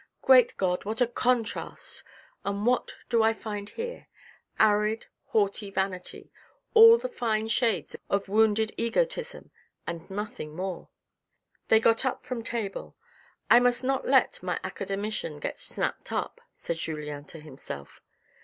[0.23, 2.01] "Great God what a contrast
[2.43, 4.07] and what do I find here?
[4.59, 6.31] Arid, haughty vanity:
[6.73, 9.51] all the fine shades of wounded egotism
[9.85, 10.89] and nothing more."
[11.67, 12.95] They got up from table."
[13.51, 18.01] I must not let my academician get snapped up," said Julien to himself.